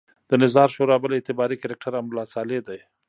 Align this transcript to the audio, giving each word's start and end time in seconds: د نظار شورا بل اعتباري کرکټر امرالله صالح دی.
د 0.29 0.31
نظار 0.43 0.69
شورا 0.75 0.97
بل 1.03 1.11
اعتباري 1.15 1.57
کرکټر 1.59 1.93
امرالله 1.99 2.31
صالح 2.33 2.59
دی. 2.67 2.79